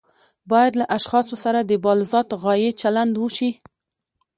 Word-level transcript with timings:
باید 0.51 0.73
له 0.79 0.85
اشخاصو 0.97 1.35
سره 1.43 1.59
د 1.63 1.71
بالذات 1.85 2.29
غایې 2.43 2.71
چلند 2.81 3.13
وشي. 3.17 3.51